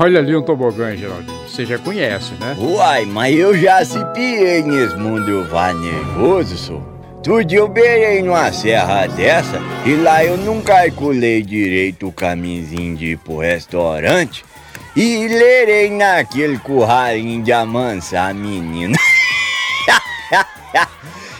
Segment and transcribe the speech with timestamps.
[0.00, 1.38] Olha ali um tobogã, Geraldinho.
[1.48, 2.54] Você já conhece, né?
[2.56, 6.82] Uai, mas eu já se piei nesse mundo vá nervoso.
[7.16, 12.96] Outro dia eu beirei numa serra dessa e lá eu não calculei direito o caminhozinho
[12.96, 14.44] de ir pro restaurante
[14.94, 18.96] e lerei naquele curralinho de amansar menina.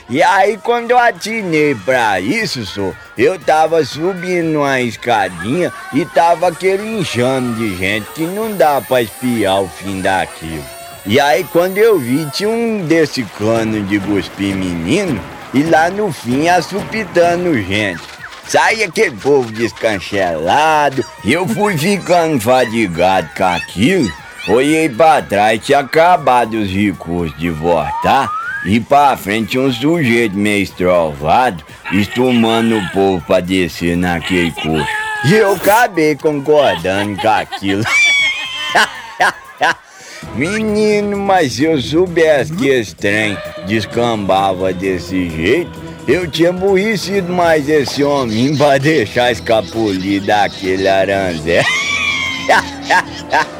[0.09, 6.48] e aí quando eu atinei pra isso, só, eu tava subindo uma escadinha e tava
[6.48, 10.64] aquele enxame de gente que não dá pra espiar o fim daquilo.
[11.05, 15.20] E aí quando eu vi, tinha um desse cano de cuspir menino
[15.55, 18.00] e lá no fim assupitando gente.
[18.47, 24.11] Sai aquele povo descanchelado, e eu fui ficando fadigado com aquilo.
[24.48, 28.27] Olhei pra trás, tinha acabado os recursos de voltar,
[28.65, 34.87] e pra frente um sujeito meio estrovado, estumando o povo pra descer naquele curso.
[35.25, 37.84] E eu acabei concordando com aquilo.
[40.34, 45.72] Menino, mas se eu soubesse que esse trem descambava desse jeito,
[46.06, 51.65] eu tinha aborrecido mais esse homem pra deixar escapulir daquele aranzé.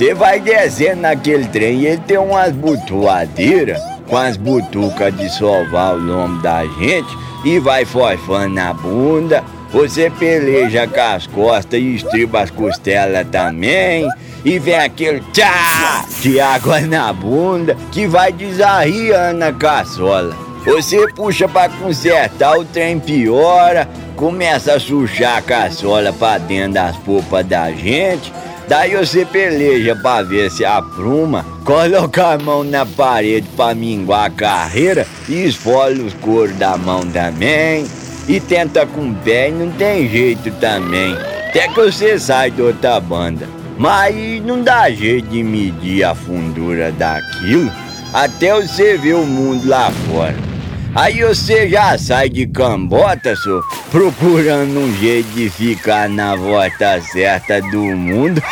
[0.00, 5.92] Você vai descendo naquele trem e ele tem umas butuadeiras com as butucas de sovar
[5.94, 9.44] o lombo da gente e vai forfando na bunda.
[9.70, 14.08] Você peleja com as costas e estriba as costelas também
[14.42, 20.34] e vem aquele tchá de água na bunda que vai desarriando a caçola.
[20.64, 26.96] Você puxa pra consertar, o trem piora, começa a sujar a caçola pra dentro das
[26.96, 28.32] polpas da gente.
[28.70, 34.30] Daí você peleja pra ver se apruma, coloca a mão na parede pra minguar a
[34.30, 37.84] carreira e esfola os coros da mão também.
[38.28, 41.16] E tenta com o pé e não tem jeito também.
[41.48, 43.48] Até que você sai de outra banda.
[43.76, 44.14] Mas
[44.44, 47.72] não dá jeito de medir a fundura daquilo
[48.14, 50.49] até você ver o mundo lá fora.
[50.94, 57.60] Aí você já sai de cambota, só, procurando um jeito de ficar na volta certa
[57.60, 58.42] do mundo.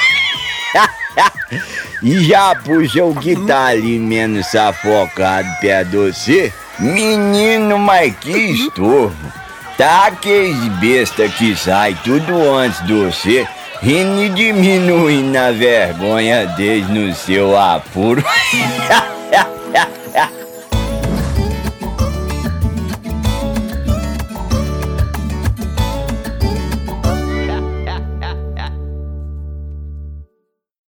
[2.02, 6.52] e já puxa o que tá ali menos safocado perto de você.
[6.78, 9.32] Menino, mas que estorvo.
[9.76, 13.46] Tá aqueles besta que sai tudo antes de você
[13.80, 18.24] rindo e diminuindo a vergonha deles no seu apuro.